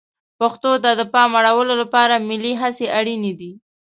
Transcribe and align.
پښتو 0.39 0.71
ته 0.83 0.91
د 0.99 1.01
پام 1.13 1.31
اړولو 1.39 1.73
لپاره 1.81 2.23
ملي 2.29 2.53
هڅې 2.61 2.85
اړینې 2.99 3.33
دي. 3.39 3.51